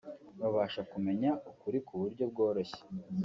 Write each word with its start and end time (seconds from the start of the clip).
babasha 0.39 0.81
kumenya 0.91 1.29
ukuri 1.51 1.77
ku 1.87 1.93
buryo 2.01 2.23
bworoshye 2.31 2.81